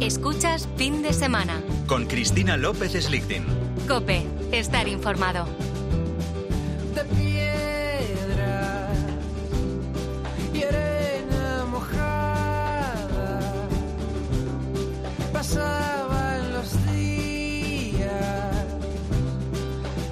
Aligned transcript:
Escuchas 0.00 0.68
fin 0.76 1.02
de 1.02 1.12
semana. 1.12 1.62
Con 1.86 2.06
Cristina 2.06 2.56
López 2.56 2.92
Slichting. 2.92 3.44
Cope, 3.88 4.26
estar 4.52 4.88
informado. 4.88 5.46
de 6.94 7.04
piedra 7.04 8.88
y 10.52 10.62
arena 10.62 11.64
mojada. 11.70 13.40
Pasaban 15.32 16.52
los 16.52 16.92
días 16.92 18.66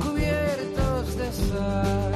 cubiertos 0.00 1.16
de 1.16 1.32
sal. 1.32 2.12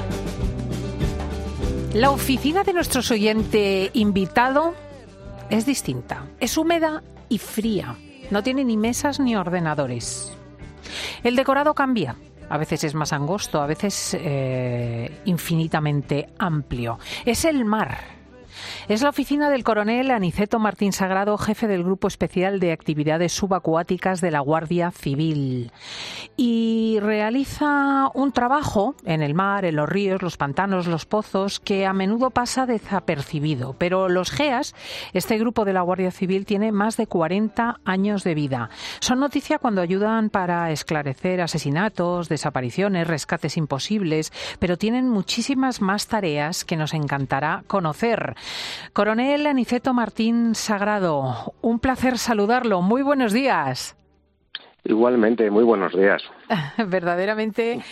La 1.95 2.11
oficina 2.11 2.63
de 2.65 2.73
nuestro 2.73 3.03
oyente 3.11 3.91
invitado 3.93 4.75
es 5.51 5.67
distinta. 5.67 6.27
Es 6.41 6.57
húmeda 6.57 7.03
y 7.29 7.39
fría. 7.39 7.97
No 8.31 8.43
tiene 8.43 8.65
ni 8.65 8.77
mesas 8.77 9.21
ni 9.21 9.37
ordenadores. 9.37 10.37
El 11.23 11.37
decorado 11.37 11.75
cambia. 11.75 12.17
A 12.49 12.59
veces 12.59 12.85
es 12.85 12.95
más 12.95 13.13
angosto, 13.13 13.61
a 13.61 13.67
veces 13.67 14.17
eh, 14.19 15.21
infinitamente 15.25 16.29
amplio. 16.39 16.99
Es 17.25 17.45
el 17.45 17.65
mar. 17.65 18.16
Es 18.89 19.03
la 19.03 19.11
oficina 19.11 19.51
del 19.51 19.65
coronel 19.65 20.11
Aniceto 20.11 20.59
Martín 20.59 20.93
Sagrado, 20.93 21.37
jefe 21.39 21.67
del 21.67 21.85
Grupo 21.85 22.09
Especial 22.09 22.61
de 22.61 22.73
Actividades 22.73 23.33
Subacuáticas 23.33 24.21
de 24.21 24.31
la 24.31 24.41
Guardia 24.41 24.91
Civil. 24.91 25.73
Y 26.37 26.99
realiza 27.01 28.11
un 28.15 28.33
trabajo 28.33 28.95
en 29.05 29.23
el 29.23 29.35
mar, 29.35 29.65
en 29.65 29.77
los 29.77 29.89
ríos, 29.89 30.23
los 30.23 30.37
pantanos, 30.37 30.87
los 30.87 31.07
pozos, 31.07 31.61
que 31.61 31.87
a 31.87 31.93
menudo 31.93 32.31
pasa 32.31 32.67
desapercibido. 32.67 33.75
Pero 33.79 34.09
los 34.09 34.31
GEAS, 34.31 34.75
este 35.13 35.39
grupo 35.39 35.65
de 35.65 35.73
la 35.73 35.83
Guardia 35.83 36.11
Civil, 36.11 36.47
tiene 36.47 36.73
más 36.73 36.97
de 36.97 37.07
40 37.07 37.81
años 37.85 38.25
de 38.25 38.35
vida. 38.35 38.71
Son 39.01 39.21
noticia 39.21 39.59
cuando 39.59 39.81
ayudan 39.81 40.31
para 40.31 40.71
esclarecer 40.71 41.41
asesinatos, 41.41 42.29
desapariciones, 42.29 43.07
rescates 43.07 43.57
imposibles, 43.57 44.33
pero 44.59 44.77
tienen 44.77 45.09
muchísimas 45.09 45.81
más 45.81 46.07
tareas 46.07 46.65
que 46.65 46.77
nos 46.77 46.95
encantará 46.95 47.65
conocer. 47.67 48.37
Coronel 48.93 49.47
Aniceto 49.47 49.93
Martín 49.95 50.55
Sagrado, 50.55 51.55
un 51.63 51.79
placer 51.79 52.19
saludarlo. 52.19 52.83
Muy 52.83 53.03
buenos 53.03 53.33
días. 53.33 53.97
Igualmente, 54.89 55.51
muy 55.51 55.65
buenos 55.65 55.93
días. 55.97 56.23
Verdaderamente 56.87 57.83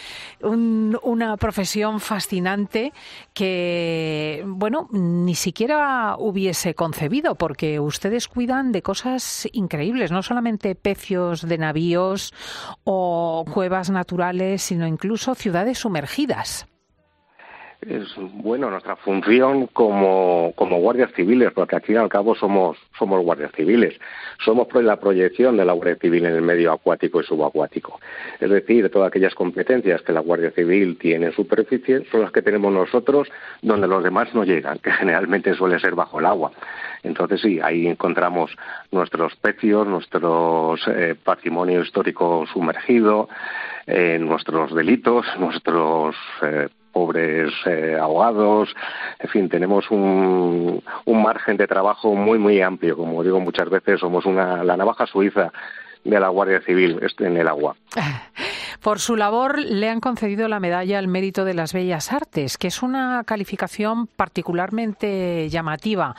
un- 0.42 0.96
una 1.02 1.36
profesión 1.36 1.98
fascinante 1.98 2.92
que, 3.32 4.44
bueno, 4.46 4.86
ni 4.92 5.34
siquiera 5.34 6.14
hubiese 6.16 6.74
concebido, 6.76 7.34
porque 7.34 7.80
ustedes 7.80 8.28
cuidan 8.28 8.70
de 8.70 8.82
cosas 8.82 9.48
increíbles, 9.52 10.12
no 10.12 10.22
solamente 10.22 10.76
pecios 10.76 11.42
de 11.42 11.58
navíos 11.58 12.32
o 12.84 13.44
cuevas 13.52 13.90
naturales, 13.90 14.62
sino 14.62 14.86
incluso 14.86 15.34
ciudades 15.34 15.78
sumergidas. 15.78 16.68
Es 17.88 18.14
bueno 18.16 18.70
nuestra 18.70 18.96
función 18.96 19.66
como, 19.66 20.52
como 20.56 20.78
guardias 20.78 21.12
civiles, 21.14 21.52
porque 21.54 21.76
al 21.76 21.82
fin 21.82 21.96
y 21.96 21.98
al 21.98 22.08
cabo 22.08 22.34
somos, 22.34 22.78
somos 22.98 23.22
guardias 23.22 23.52
civiles. 23.52 23.94
Somos 24.44 24.68
la 24.74 24.98
proyección 24.98 25.56
de 25.56 25.64
la 25.64 25.72
Guardia 25.72 25.96
Civil 25.96 26.24
en 26.24 26.34
el 26.34 26.42
medio 26.42 26.72
acuático 26.72 27.20
y 27.20 27.24
subacuático. 27.24 28.00
Es 28.40 28.50
decir, 28.50 28.90
todas 28.90 29.08
aquellas 29.08 29.34
competencias 29.34 30.02
que 30.02 30.12
la 30.12 30.20
Guardia 30.20 30.50
Civil 30.50 30.96
tiene 30.98 31.26
en 31.26 31.32
superficie 31.32 32.04
son 32.10 32.22
las 32.22 32.32
que 32.32 32.42
tenemos 32.42 32.72
nosotros 32.72 33.28
donde 33.62 33.86
los 33.86 34.02
demás 34.02 34.34
no 34.34 34.44
llegan, 34.44 34.78
que 34.82 34.90
generalmente 34.92 35.54
suele 35.54 35.78
ser 35.78 35.94
bajo 35.94 36.20
el 36.20 36.26
agua. 36.26 36.52
Entonces 37.02 37.40
sí, 37.40 37.60
ahí 37.62 37.86
encontramos 37.86 38.50
nuestros 38.90 39.36
pecios, 39.36 39.86
nuestros 39.86 40.80
eh, 40.88 41.14
patrimonio 41.22 41.82
histórico 41.82 42.46
sumergido, 42.52 43.28
eh, 43.86 44.18
nuestros 44.18 44.74
delitos, 44.74 45.26
nuestros 45.38 46.16
eh, 46.42 46.68
pobres 46.94 47.52
eh, 47.66 47.98
ahogados, 48.00 48.74
en 49.18 49.28
fin, 49.28 49.48
tenemos 49.50 49.90
un, 49.90 50.82
un 51.04 51.22
margen 51.22 51.58
de 51.58 51.66
trabajo 51.66 52.14
muy, 52.14 52.38
muy 52.38 52.62
amplio. 52.62 52.96
Como 52.96 53.22
digo 53.22 53.40
muchas 53.40 53.68
veces, 53.68 54.00
somos 54.00 54.24
una, 54.24 54.64
la 54.64 54.76
navaja 54.76 55.06
suiza 55.06 55.52
de 56.04 56.20
la 56.20 56.28
Guardia 56.28 56.60
Civil 56.60 56.98
este, 57.02 57.26
en 57.26 57.36
el 57.36 57.48
agua. 57.48 57.76
Por 58.80 59.00
su 59.00 59.16
labor 59.16 59.58
le 59.58 59.88
han 59.88 60.00
concedido 60.00 60.46
la 60.46 60.60
medalla 60.60 60.98
al 60.98 61.08
mérito 61.08 61.46
de 61.46 61.54
las 61.54 61.72
bellas 61.72 62.12
artes, 62.12 62.58
que 62.58 62.68
es 62.68 62.82
una 62.82 63.24
calificación 63.24 64.06
particularmente 64.06 65.48
llamativa. 65.48 66.14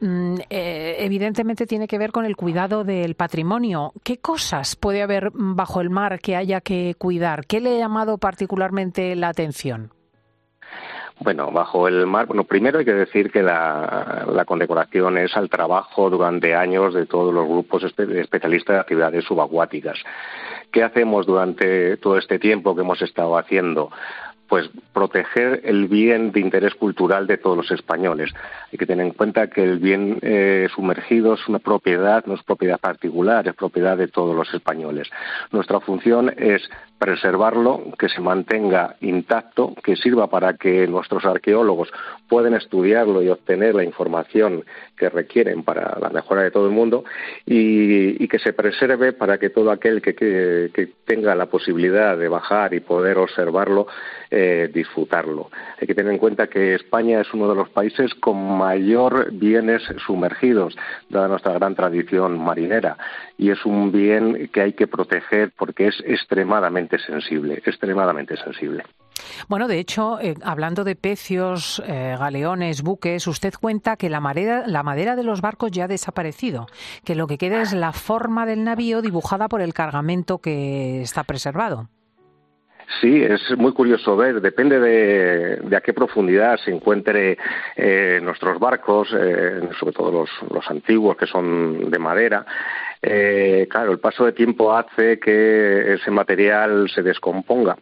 Mm, 0.00 0.34
eh, 0.50 0.96
evidentemente 0.98 1.66
tiene 1.66 1.88
que 1.88 1.96
ver 1.96 2.12
con 2.12 2.26
el 2.26 2.36
cuidado 2.36 2.84
del 2.84 3.14
patrimonio. 3.14 3.94
¿Qué 4.04 4.18
cosas 4.18 4.76
puede 4.76 5.02
haber 5.02 5.30
bajo 5.32 5.80
el 5.80 5.88
mar 5.88 6.20
que 6.20 6.36
haya 6.36 6.60
que 6.60 6.94
cuidar? 6.98 7.46
¿Qué 7.46 7.60
le 7.60 7.76
ha 7.76 7.78
llamado 7.78 8.18
particularmente 8.18 9.16
la 9.16 9.28
atención? 9.28 9.90
Bueno, 11.22 11.50
bajo 11.50 11.86
el 11.86 12.06
mar, 12.06 12.26
bueno, 12.26 12.44
primero 12.44 12.78
hay 12.78 12.84
que 12.86 12.94
decir 12.94 13.30
que 13.30 13.42
la, 13.42 14.44
condecoración 14.46 15.18
es 15.18 15.36
al 15.36 15.50
trabajo 15.50 16.08
durante 16.08 16.54
años 16.54 16.94
de 16.94 17.04
todos 17.04 17.32
los 17.34 17.46
grupos 17.46 17.82
espe- 17.84 18.18
especialistas 18.20 18.74
de 18.74 18.80
actividades 18.80 19.24
subacuáticas. 19.26 19.98
¿Qué 20.72 20.82
hacemos 20.82 21.26
durante 21.26 21.98
todo 21.98 22.16
este 22.16 22.38
tiempo 22.38 22.74
que 22.74 22.80
hemos 22.80 23.02
estado 23.02 23.36
haciendo? 23.36 23.90
Pues 24.50 24.68
proteger 24.92 25.60
el 25.62 25.86
bien 25.86 26.32
de 26.32 26.40
interés 26.40 26.74
cultural 26.74 27.28
de 27.28 27.38
todos 27.38 27.56
los 27.56 27.70
españoles. 27.70 28.30
Hay 28.72 28.78
que 28.78 28.84
tener 28.84 29.06
en 29.06 29.12
cuenta 29.12 29.46
que 29.46 29.62
el 29.62 29.78
bien 29.78 30.18
eh, 30.22 30.66
sumergido 30.74 31.34
es 31.34 31.48
una 31.48 31.60
propiedad, 31.60 32.26
no 32.26 32.34
es 32.34 32.42
propiedad 32.42 32.78
particular, 32.80 33.46
es 33.46 33.54
propiedad 33.54 33.96
de 33.96 34.08
todos 34.08 34.34
los 34.34 34.52
españoles. 34.52 35.08
Nuestra 35.52 35.78
función 35.78 36.34
es 36.36 36.68
preservarlo, 36.98 37.92
que 37.98 38.10
se 38.10 38.20
mantenga 38.20 38.96
intacto, 39.00 39.74
que 39.82 39.96
sirva 39.96 40.26
para 40.26 40.54
que 40.54 40.86
nuestros 40.86 41.24
arqueólogos 41.24 41.90
puedan 42.28 42.52
estudiarlo 42.54 43.22
y 43.22 43.28
obtener 43.28 43.74
la 43.74 43.84
información 43.84 44.64
que 44.98 45.08
requieren 45.08 45.62
para 45.62 45.96
la 45.98 46.10
mejora 46.10 46.42
de 46.42 46.50
todo 46.50 46.66
el 46.66 46.72
mundo 46.72 47.04
y, 47.46 48.22
y 48.22 48.28
que 48.28 48.38
se 48.38 48.52
preserve 48.52 49.14
para 49.14 49.38
que 49.38 49.48
todo 49.48 49.70
aquel 49.70 50.02
que, 50.02 50.14
que- 50.14 50.90
tenga 51.10 51.34
la 51.34 51.46
posibilidad 51.46 52.16
de 52.16 52.28
bajar 52.28 52.72
y 52.72 52.78
poder 52.78 53.18
observarlo, 53.18 53.88
disfrutarlo. 54.72 55.50
Hay 55.80 55.86
que 55.86 55.94
tener 55.94 56.12
en 56.12 56.18
cuenta 56.18 56.48
que 56.48 56.74
España 56.74 57.20
es 57.20 57.32
uno 57.32 57.48
de 57.48 57.54
los 57.54 57.68
países 57.70 58.14
con 58.14 58.58
mayor 58.58 59.32
bienes 59.32 59.82
sumergidos, 60.04 60.76
dada 61.08 61.28
nuestra 61.28 61.52
gran 61.54 61.74
tradición 61.74 62.38
marinera, 62.38 62.96
y 63.38 63.50
es 63.50 63.64
un 63.64 63.92
bien 63.92 64.48
que 64.52 64.60
hay 64.60 64.72
que 64.72 64.86
proteger 64.86 65.52
porque 65.56 65.88
es 65.88 66.02
extremadamente 66.06 66.98
sensible, 66.98 67.62
extremadamente 67.64 68.36
sensible. 68.36 68.84
Bueno, 69.48 69.68
de 69.68 69.78
hecho, 69.78 70.20
eh, 70.20 70.34
hablando 70.42 70.84
de 70.84 70.96
pecios, 70.96 71.82
eh, 71.86 72.16
galeones, 72.18 72.82
buques, 72.82 73.26
usted 73.26 73.54
cuenta 73.60 73.96
que 73.96 74.10
la 74.10 74.20
madera, 74.20 74.64
la 74.66 74.82
madera 74.82 75.16
de 75.16 75.24
los 75.24 75.40
barcos 75.40 75.70
ya 75.70 75.84
ha 75.84 75.88
desaparecido, 75.88 76.66
que 77.04 77.14
lo 77.14 77.26
que 77.26 77.38
queda 77.38 77.62
es 77.62 77.72
la 77.72 77.92
forma 77.92 78.46
del 78.46 78.64
navío 78.64 79.02
dibujada 79.02 79.48
por 79.48 79.60
el 79.60 79.74
cargamento 79.74 80.38
que 80.38 81.02
está 81.02 81.24
preservado. 81.24 81.88
Sí, 82.98 83.22
es 83.22 83.56
muy 83.56 83.72
curioso 83.72 84.16
ver, 84.16 84.40
depende 84.40 84.80
de, 84.80 85.56
de 85.56 85.76
a 85.76 85.80
qué 85.80 85.92
profundidad 85.92 86.56
se 86.58 86.72
encuentre 86.72 87.38
eh, 87.76 88.18
nuestros 88.20 88.58
barcos, 88.58 89.14
eh, 89.16 89.60
sobre 89.78 89.92
todo 89.92 90.10
los, 90.10 90.30
los 90.52 90.68
antiguos 90.68 91.16
que 91.16 91.26
son 91.26 91.88
de 91.88 91.98
madera. 91.98 92.44
Eh, 93.02 93.66
claro, 93.70 93.92
el 93.92 93.98
paso 93.98 94.26
de 94.26 94.32
tiempo 94.32 94.74
hace 94.74 95.18
que 95.18 95.94
ese 95.94 96.10
material 96.10 96.90
se 96.90 97.02
descomponga. 97.02 97.76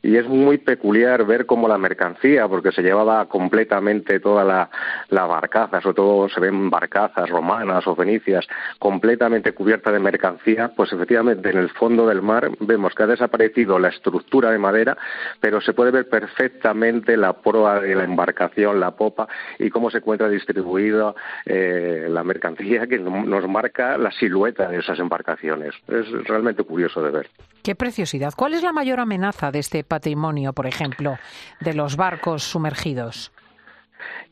Y 0.00 0.16
es 0.16 0.28
muy 0.28 0.58
peculiar 0.58 1.24
ver 1.24 1.46
cómo 1.46 1.66
la 1.66 1.78
mercancía, 1.78 2.46
porque 2.46 2.72
se 2.72 2.82
llevaba 2.82 3.26
completamente 3.26 4.20
toda 4.20 4.44
la, 4.44 5.26
barcaza, 5.26 5.80
sobre 5.80 5.94
todo 5.94 6.28
se 6.28 6.40
ven 6.40 6.68
barcazas 6.68 7.30
romanas 7.30 7.86
o 7.86 7.96
fenicias, 7.96 8.46
completamente 8.78 9.52
cubierta 9.52 9.90
de 9.90 9.98
mercancía, 9.98 10.72
pues 10.76 10.92
efectivamente 10.92 11.50
en 11.50 11.56
el 11.56 11.70
fondo 11.70 12.06
del 12.06 12.20
mar 12.20 12.50
vemos 12.60 12.94
que 12.94 13.02
ha 13.02 13.06
desaparecido 13.06 13.78
la 13.78 13.88
estructura 13.88 14.50
de 14.50 14.58
madera, 14.58 14.96
pero 15.40 15.62
se 15.62 15.72
puede 15.72 15.90
ver 15.90 16.08
perfectamente 16.10 17.16
la 17.16 17.32
proa 17.32 17.80
de 17.80 17.94
la 17.94 18.04
embarcación, 18.04 18.80
la 18.80 18.90
popa, 18.90 19.26
y 19.58 19.70
cómo 19.70 19.90
se 19.90 19.98
encuentra 19.98 20.28
distribuida 20.28 21.14
eh, 21.46 22.08
la 22.10 22.22
mercancía 22.22 22.86
que 22.86 22.98
nos 22.98 23.48
marca 23.48 23.96
la 23.96 24.10
silueta 24.10 24.53
esas 24.72 24.98
embarcaciones. 24.98 25.74
Es 25.88 26.10
realmente 26.26 26.62
curioso 26.64 27.02
de 27.02 27.10
ver. 27.10 27.30
Qué 27.62 27.74
preciosidad. 27.74 28.34
¿Cuál 28.36 28.54
es 28.54 28.62
la 28.62 28.72
mayor 28.72 29.00
amenaza 29.00 29.50
de 29.50 29.58
este 29.58 29.84
patrimonio, 29.84 30.52
por 30.52 30.66
ejemplo, 30.66 31.16
de 31.60 31.74
los 31.74 31.96
barcos 31.96 32.42
sumergidos? 32.42 33.32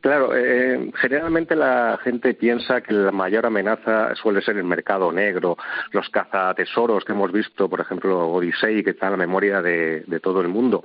Claro, 0.02 0.34
eh, 0.34 0.90
generalmente 0.96 1.54
la 1.54 1.96
gente 2.02 2.34
piensa 2.34 2.80
que 2.80 2.92
la 2.92 3.12
mayor 3.12 3.46
amenaza 3.46 4.12
suele 4.16 4.42
ser 4.42 4.56
el 4.56 4.64
mercado 4.64 5.12
negro, 5.12 5.56
los 5.92 6.08
cazatesoros 6.08 7.04
que 7.04 7.12
hemos 7.12 7.30
visto, 7.30 7.68
por 7.68 7.80
ejemplo, 7.80 8.28
Odisei, 8.28 8.82
que 8.82 8.90
está 8.90 9.06
en 9.06 9.12
la 9.12 9.18
memoria 9.18 9.62
de, 9.62 10.04
todo 10.20 10.40
el 10.40 10.48
mundo. 10.48 10.84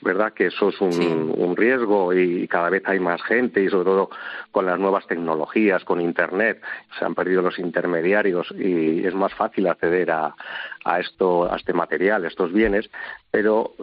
¿Verdad? 0.00 0.32
Que 0.32 0.46
eso 0.46 0.68
es 0.68 0.80
un, 0.80 1.34
un, 1.36 1.56
riesgo 1.56 2.12
y 2.12 2.46
cada 2.46 2.70
vez 2.70 2.82
hay 2.86 3.00
más 3.00 3.20
gente 3.22 3.62
y 3.62 3.68
sobre 3.68 3.84
todo 3.84 4.10
con 4.52 4.66
las 4.66 4.78
nuevas 4.78 5.06
tecnologías, 5.08 5.84
con 5.84 6.00
Internet, 6.00 6.62
se 6.98 7.04
han 7.04 7.16
perdido 7.16 7.42
los 7.42 7.58
intermediarios 7.58 8.52
y 8.56 9.04
es 9.04 9.14
más 9.14 9.34
fácil 9.34 9.66
acceder 9.66 10.12
a, 10.12 10.36
a, 10.84 11.00
esto, 11.00 11.52
a 11.52 11.56
este 11.56 11.72
material, 11.72 12.24
a 12.24 12.28
estos 12.28 12.52
bienes, 12.52 12.88
pero 13.30 13.74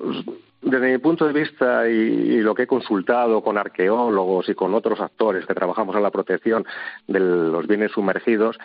desde 0.61 0.91
mi 0.91 0.97
punto 0.97 1.25
de 1.25 1.33
vista 1.33 1.87
y, 1.87 2.39
lo 2.41 2.53
que 2.53 2.63
he 2.63 2.67
consultado 2.67 3.41
con 3.41 3.57
arqueólogos 3.57 4.49
y 4.49 4.55
con 4.55 4.73
otros 4.73 4.99
actores 4.99 5.45
que 5.45 5.53
trabajamos 5.53 5.95
en 5.95 6.03
la 6.03 6.11
protección 6.11 6.65
de 7.07 7.19
los 7.19 7.65
bienes 7.67 7.91
sumergidos, 7.91 8.57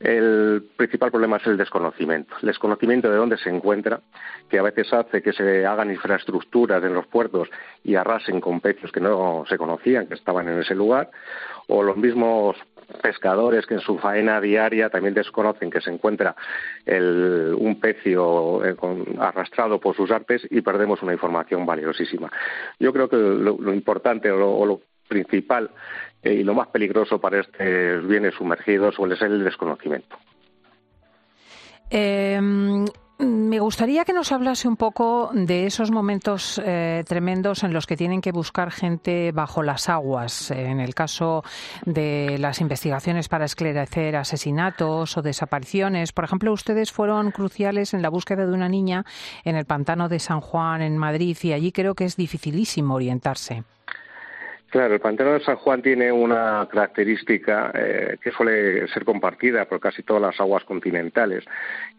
el 0.00 0.64
principal 0.76 1.10
problema 1.10 1.36
es 1.36 1.46
el 1.46 1.58
desconocimiento. 1.58 2.34
El 2.40 2.48
desconocimiento 2.48 3.10
de 3.10 3.16
dónde 3.16 3.36
se 3.36 3.50
encuentra, 3.50 4.00
que 4.48 4.58
a 4.58 4.62
veces 4.62 4.90
hace 4.94 5.22
que 5.22 5.34
se 5.34 5.66
hagan 5.66 5.90
infraestructuras 5.90 6.82
en 6.82 6.94
los 6.94 7.06
puertos 7.06 7.48
y 7.84 7.96
arrasen 7.96 8.40
con 8.40 8.60
pechos 8.60 8.90
que 8.92 9.00
no 9.00 9.44
se 9.46 9.58
conocían, 9.58 10.06
que 10.06 10.14
estaban 10.14 10.48
en 10.48 10.60
ese 10.60 10.74
lugar, 10.74 11.10
o 11.68 11.82
los 11.82 11.98
mismos 11.98 12.56
pescadores 13.02 13.66
que 13.66 13.74
en 13.74 13.80
su 13.80 13.98
faena 13.98 14.40
diaria 14.40 14.90
también 14.90 15.14
desconocen 15.14 15.70
que 15.70 15.80
se 15.80 15.90
encuentra 15.90 16.34
un 16.86 17.78
pecio 17.80 18.64
eh, 18.64 18.76
arrastrado 19.18 19.80
por 19.80 19.96
sus 19.96 20.10
artes 20.10 20.46
y 20.50 20.60
perdemos 20.60 21.02
una 21.02 21.12
información 21.12 21.66
valiosísima. 21.66 22.30
Yo 22.78 22.92
creo 22.92 23.08
que 23.08 23.16
lo, 23.16 23.72
importante 23.72 24.30
o 24.30 24.66
lo, 24.66 24.80
principal 25.08 25.70
eh, 26.22 26.34
y 26.34 26.44
lo 26.44 26.54
más 26.54 26.68
peligroso 26.68 27.20
para 27.20 27.40
estos 27.40 28.06
bienes 28.06 28.34
sumergidos 28.34 28.94
suele 28.94 29.16
ser 29.16 29.32
el 29.32 29.42
desconocimiento. 29.42 30.16
Em, 31.90 32.84
me 33.20 33.60
gustaría 33.60 34.04
que 34.04 34.12
nos 34.12 34.32
hablase 34.32 34.66
un 34.66 34.76
poco 34.76 35.30
de 35.32 35.66
esos 35.66 35.90
momentos 35.90 36.60
eh, 36.64 37.04
tremendos 37.06 37.62
en 37.62 37.72
los 37.72 37.86
que 37.86 37.96
tienen 37.96 38.20
que 38.20 38.32
buscar 38.32 38.70
gente 38.70 39.32
bajo 39.32 39.62
las 39.62 39.88
aguas. 39.88 40.50
En 40.50 40.80
el 40.80 40.94
caso 40.94 41.44
de 41.84 42.36
las 42.38 42.60
investigaciones 42.60 43.28
para 43.28 43.44
esclarecer 43.44 44.16
asesinatos 44.16 45.16
o 45.16 45.22
desapariciones. 45.22 46.12
Por 46.12 46.24
ejemplo, 46.24 46.52
ustedes 46.52 46.92
fueron 46.92 47.30
cruciales 47.30 47.94
en 47.94 48.02
la 48.02 48.08
búsqueda 48.08 48.46
de 48.46 48.52
una 48.52 48.68
niña 48.68 49.04
en 49.44 49.56
el 49.56 49.66
pantano 49.66 50.08
de 50.08 50.18
San 50.18 50.40
Juan, 50.40 50.82
en 50.82 50.96
Madrid, 50.96 51.36
y 51.42 51.52
allí 51.52 51.72
creo 51.72 51.94
que 51.94 52.04
es 52.04 52.16
dificilísimo 52.16 52.94
orientarse. 52.94 53.64
Claro, 54.70 54.94
el 54.94 55.00
pantano 55.00 55.32
de 55.32 55.40
San 55.40 55.56
Juan 55.56 55.82
tiene 55.82 56.12
una 56.12 56.68
característica 56.70 57.72
eh, 57.74 58.18
que 58.22 58.30
suele 58.30 58.86
ser 58.86 59.04
compartida 59.04 59.64
por 59.64 59.80
casi 59.80 60.04
todas 60.04 60.22
las 60.22 60.38
aguas 60.38 60.62
continentales, 60.62 61.44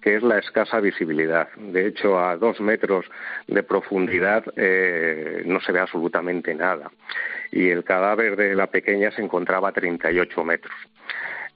que 0.02 0.16
es 0.16 0.24
la 0.24 0.38
escasa 0.38 0.80
visibilidad. 0.80 1.50
De 1.58 1.86
hecho, 1.86 2.18
a 2.18 2.38
dos 2.38 2.62
metros 2.62 3.06
de 3.48 3.62
profundidad 3.64 4.46
eh, 4.56 5.44
no 5.46 5.60
se 5.60 5.74
ve 5.74 5.82
absolutamente 5.82 6.56
nada. 6.56 6.90
Y 7.52 7.68
el 7.68 7.84
cadáver 7.84 8.38
de 8.38 8.56
la 8.56 8.68
pequeña 8.68 9.12
se 9.12 9.22
encontraba 9.22 9.68
a 9.68 9.74
38 9.74 10.44
metros. 10.46 10.76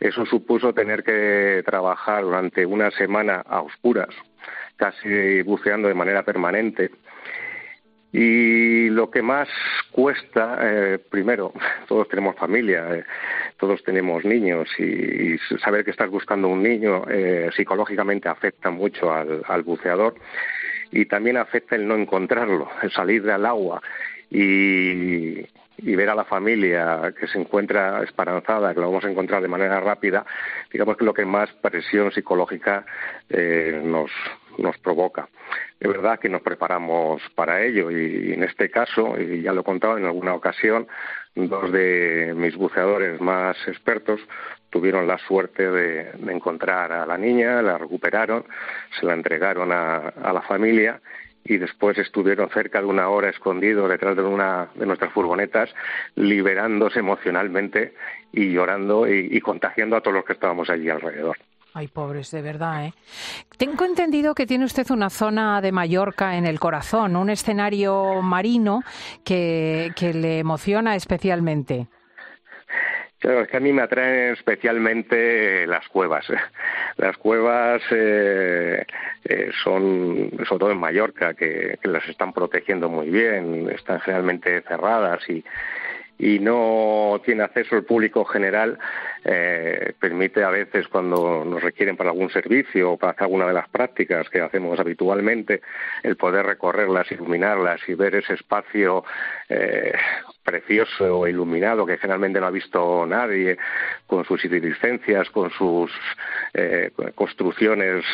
Eso 0.02 0.26
supuso 0.26 0.74
tener 0.74 1.02
que 1.04 1.64
trabajar 1.66 2.24
durante 2.24 2.66
una 2.66 2.92
semana 2.92 3.42
a 3.48 3.62
oscuras, 3.62 4.14
casi 4.76 5.42
buceando 5.44 5.88
de 5.88 5.94
manera 5.94 6.24
permanente 6.24 6.92
y 8.18 8.90
lo 8.92 9.12
que 9.12 9.22
más 9.22 9.50
cuesta, 9.92 10.58
eh, 10.62 11.00
primero, 11.10 11.52
todos 11.90 12.08
tenemos 12.08 12.38
familia, 12.38 12.88
eh, 12.96 13.04
todos 13.58 13.84
tenemos 13.84 14.24
niños 14.24 14.70
y, 14.80 15.38
saber 15.58 15.84
que 15.84 15.92
estás 15.92 16.10
buscando 16.10 16.48
un 16.48 16.64
niño 16.64 17.04
eh, 17.10 17.50
psicológicamente 17.54 18.30
afecta 18.30 18.70
mucho 18.70 19.12
al, 19.12 19.64
buceador 19.64 20.16
y 20.92 21.08
también 21.08 21.36
afecta 21.36 21.76
el 21.76 21.86
no 21.86 21.96
encontrarlo, 21.96 22.70
el 22.84 22.92
salir 22.92 23.22
del 23.22 23.46
agua 23.46 23.82
y, 24.30 25.40
y 25.80 25.96
ver 25.98 26.10
a 26.10 26.16
la 26.16 26.24
familia 26.24 27.14
que 27.20 27.28
se 27.28 27.38
encuentra 27.38 28.02
esperanzada, 28.02 28.74
que 28.74 28.80
lo 28.80 28.88
vamos 28.88 29.04
a 29.04 29.12
encontrar 29.12 29.42
de 29.42 29.50
manera 29.50 29.82
rápida, 29.82 30.26
digamos 30.72 30.96
que 30.96 31.04
lo 31.04 31.14
que 31.14 31.26
más 31.26 31.52
presión 31.62 32.14
psicológica 32.14 32.86
nos, 33.84 34.10
nos 34.58 34.78
provoca. 34.78 35.28
Es 35.80 35.88
verdad 35.88 36.20
que 36.20 36.30
nos 36.30 36.42
preparamos 36.42 37.22
para 37.36 37.64
ello 37.64 37.92
y 37.92 38.34
en 38.34 38.44
este 38.44 38.70
caso, 38.70 39.20
y 39.20 39.42
ya 39.42 39.54
lo 39.54 39.62
he 39.62 39.64
contado 39.64 39.98
en 39.98 40.06
alguna 40.06 40.34
ocasión, 40.34 40.88
dos 41.36 41.72
de 41.72 42.34
mis 42.36 42.56
buceadores 42.56 43.20
más 43.20 43.58
expertos 43.68 44.22
tuvieron 44.70 45.08
la 45.08 45.18
suerte 45.20 45.70
de, 45.70 46.12
encontrar 46.28 46.92
a 46.92 47.06
la 47.06 47.18
niña, 47.18 47.62
la 47.62 47.78
recuperaron, 47.78 48.46
se 49.00 49.06
la 49.06 49.14
entregaron 49.14 49.72
a, 49.72 50.14
la 50.34 50.42
familia 50.42 51.02
y 51.44 51.58
después 51.58 51.98
estuvieron 51.98 52.50
cerca 52.50 52.82
de 52.82 52.88
una 52.88 53.08
hora 53.10 53.30
escondidos 53.30 53.90
detrás 53.90 54.16
de 54.16 54.24
una 54.24 54.70
de 54.76 54.86
nuestras 54.86 55.14
furgonetas, 55.14 55.74
liberándose 56.16 57.00
emocionalmente 57.00 57.94
y 58.34 58.52
llorando 58.52 59.08
y 59.08 59.40
contagiando 59.42 59.96
a 59.96 60.02
todos 60.02 60.16
los 60.16 60.26
que 60.26 60.34
estábamos 60.34 60.70
allí 60.70 60.90
alrededor. 60.90 61.38
Ay, 61.78 61.90
pobres, 61.90 62.32
de 62.32 62.42
verdad, 62.42 62.86
¿eh? 62.86 62.94
Tengo 63.58 63.84
entendido 63.84 64.34
que 64.34 64.46
tiene 64.46 64.64
usted 64.64 64.90
una 64.92 65.10
zona 65.10 65.60
de 65.60 65.74
Mallorca 65.74 66.38
en 66.38 66.46
el 66.46 66.58
corazón, 66.58 67.18
un 67.18 67.30
escenario 67.30 68.22
marino 68.22 68.82
que, 69.26 69.92
le 70.14 70.40
emociona 70.40 70.96
especialmente. 70.96 71.88
Claro, 73.20 73.42
es 73.42 73.50
que 73.50 73.58
a 73.58 73.60
mí 73.60 73.74
me 73.74 73.82
atraen 73.82 74.36
especialmente 74.36 75.68
las 75.68 75.86
cuevas. 75.90 76.26
Las 76.96 77.18
cuevas 77.18 77.82
eh, 77.92 78.86
eh, 79.26 79.52
son, 79.62 80.32
sobre 80.48 80.60
todo 80.60 80.72
en 80.72 80.80
Mallorca, 80.80 81.34
que, 81.34 81.78
que, 81.82 81.90
las 81.90 82.08
están 82.08 82.32
protegiendo 82.32 82.88
muy 82.88 83.10
bien, 83.10 83.70
están 83.70 84.00
generalmente 84.00 84.62
cerradas 84.62 85.30
y, 85.30 85.44
y 86.18 86.40
no 86.40 87.22
tiene 87.24 87.44
acceso 87.44 87.76
el 87.76 87.84
público 87.84 88.24
general, 88.26 88.78
eh, 89.24 89.94
permite 90.00 90.44
a 90.44 90.50
veces 90.50 90.88
cuando 90.88 91.44
nos 91.44 91.62
requieren 91.62 91.98
para 91.98 92.12
algún 92.12 92.30
servicio 92.30 92.92
o 92.92 92.98
para 92.98 93.12
hacer 93.12 93.24
alguna 93.24 93.48
de 93.48 93.54
las 93.54 93.68
prácticas 93.70 94.30
que 94.30 94.42
hacemos 94.42 94.80
habitualmente, 94.80 95.62
el 96.04 96.16
poder 96.16 96.46
recorrerlas, 96.46 97.12
iluminarlas 97.12 97.82
y 97.88 97.96
ver 97.96 98.16
ese 98.16 98.36
espacio 98.36 99.04
eh, 99.50 99.94
precioso 100.46 101.28
iluminado 101.28 101.86
que 101.86 101.98
generalmente 101.98 102.40
no 102.40 102.46
ha 102.46 102.52
visto 102.52 103.06
nadie, 103.06 103.58
con 104.06 104.24
sus 104.24 104.46
iridiscencias, 104.46 105.30
con 105.32 105.50
sus 105.50 105.92
eh, 106.54 106.92
construcciones, 107.16 108.06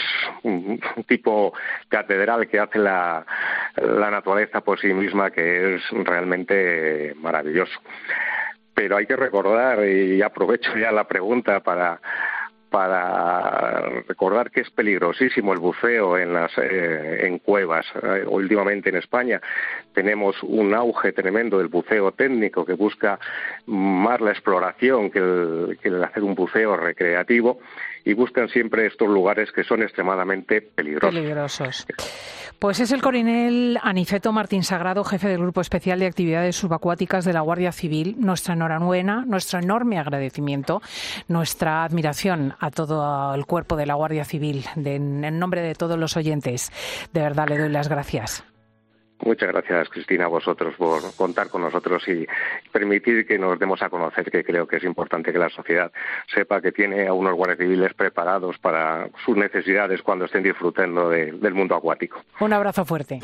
un, 0.43 0.79
tipo 1.07 1.53
catedral 1.89 2.47
que 2.47 2.59
hace 2.59 2.79
la, 2.79 3.25
la 3.75 4.09
naturaleza 4.09 4.61
por 4.61 4.79
sí 4.79 4.93
misma, 4.93 5.29
que 5.29 5.75
es 5.75 5.81
realmente 5.91 7.13
maravilloso. 7.17 7.79
Pero 8.73 8.95
hay 8.95 9.05
que 9.05 9.17
recordar, 9.17 9.85
y 9.85 10.21
aprovecho 10.21 10.75
ya 10.77 10.91
la 10.91 11.03
pregunta 11.03 11.59
para 11.59 11.99
para 12.71 13.81
recordar 14.07 14.49
que 14.49 14.61
es 14.61 14.69
peligrosísimo 14.69 15.51
el 15.51 15.59
buceo 15.59 16.17
en 16.17 16.33
las 16.33 16.57
eh, 16.57 17.27
en 17.27 17.37
cuevas. 17.39 17.85
Eh, 18.01 18.23
últimamente 18.25 18.89
en 18.89 18.95
España 18.95 19.41
tenemos 19.93 20.41
un 20.41 20.73
auge 20.73 21.11
tremendo 21.11 21.57
del 21.57 21.67
buceo 21.67 22.13
técnico 22.13 22.65
que 22.65 22.73
busca 22.73 23.19
más 23.65 24.21
la 24.21 24.31
exploración 24.31 25.11
que 25.11 25.19
el, 25.19 25.79
que 25.83 25.89
el 25.89 26.01
hacer 26.01 26.23
un 26.23 26.33
buceo 26.33 26.77
recreativo 26.77 27.59
y 28.05 28.13
buscan 28.13 28.49
siempre 28.49 28.87
estos 28.87 29.07
lugares 29.07 29.51
que 29.51 29.63
son 29.63 29.81
extremadamente 29.81 30.61
peligrosos. 30.61 31.13
Peligrosos. 31.13 31.85
Pues 32.61 32.79
es 32.79 32.91
el 32.91 33.01
coronel 33.01 33.79
Aniceto 33.81 34.31
Martín 34.31 34.63
Sagrado, 34.63 35.03
jefe 35.03 35.27
del 35.27 35.39
Grupo 35.39 35.61
Especial 35.61 35.97
de 35.97 36.05
Actividades 36.05 36.55
Subacuáticas 36.55 37.25
de 37.25 37.33
la 37.33 37.41
Guardia 37.41 37.71
Civil. 37.71 38.15
Nuestra 38.19 38.53
enhorabuena, 38.53 39.25
nuestro 39.25 39.57
enorme 39.57 39.97
agradecimiento, 39.97 40.79
nuestra 41.27 41.83
admiración 41.83 42.53
a 42.59 42.69
todo 42.69 43.33
el 43.33 43.47
cuerpo 43.47 43.75
de 43.77 43.87
la 43.87 43.95
Guardia 43.95 44.25
Civil. 44.25 44.65
en 44.75 45.39
nombre 45.39 45.61
de 45.61 45.73
todos 45.73 45.97
los 45.97 46.15
oyentes, 46.17 46.71
de 47.13 47.21
verdad 47.21 47.49
le 47.49 47.57
doy 47.57 47.69
las 47.69 47.89
gracias. 47.89 48.43
Muchas 49.23 49.49
gracias, 49.49 49.89
Cristina, 49.89 50.25
a 50.25 50.27
vosotros 50.27 50.73
por 50.75 51.01
contar 51.15 51.49
con 51.49 51.61
nosotros 51.61 52.07
y 52.07 52.25
permitir 52.71 53.27
que 53.27 53.37
nos 53.37 53.59
demos 53.59 53.81
a 53.81 53.89
conocer, 53.89 54.31
que 54.31 54.43
creo 54.43 54.67
que 54.67 54.77
es 54.77 54.83
importante 54.83 55.31
que 55.31 55.37
la 55.39 55.49
sociedad 55.49 55.91
sepa 56.33 56.61
que 56.61 56.71
tiene 56.71 57.07
a 57.07 57.13
unos 57.13 57.35
guardias 57.35 57.59
civiles 57.59 57.93
preparados 57.93 58.57
para 58.57 59.09
sus 59.23 59.37
necesidades 59.37 60.01
cuando 60.01 60.25
estén 60.25 60.43
disfrutando 60.43 61.09
del 61.09 61.53
mundo 61.53 61.75
acuático. 61.75 62.23
Un 62.39 62.53
abrazo 62.53 62.83
fuerte. 62.85 63.19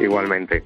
Igualmente. 0.00 0.62